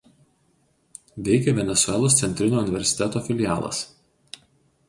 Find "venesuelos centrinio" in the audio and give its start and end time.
1.59-2.65